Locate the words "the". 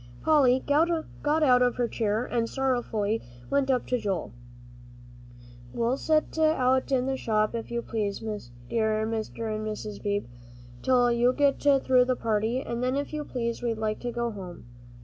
7.05-7.15, 12.05-12.15